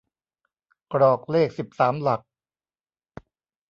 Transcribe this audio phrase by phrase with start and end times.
[0.93, 2.21] กรอกเลขสิบสามหลัก